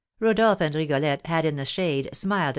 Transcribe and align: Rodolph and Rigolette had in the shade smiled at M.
Rodolph 0.19 0.61
and 0.61 0.73
Rigolette 0.73 1.27
had 1.27 1.45
in 1.45 1.57
the 1.57 1.63
shade 1.63 2.09
smiled 2.11 2.39
at 2.39 2.45
M. 2.45 2.49